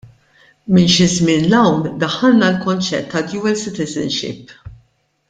[0.73, 4.57] Minn xi żmien' il hawn daħħalna l-konċett tad-dual citizenship.